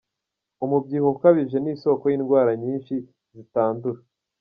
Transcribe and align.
Umubyibuho 0.63 1.13
ukabije 1.15 1.57
ni 1.59 1.71
isoko 1.75 2.03
y’indwara 2.11 2.51
nyinshi 2.61 2.95
zitandura. 3.35 3.99